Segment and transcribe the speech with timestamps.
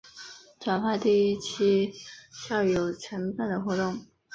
[0.59, 1.93] 转发第一期
[2.31, 4.03] 校友承办的活动